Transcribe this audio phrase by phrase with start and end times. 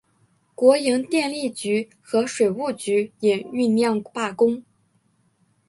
[0.55, 4.63] 国营电力局和水务局也酝酿罢工。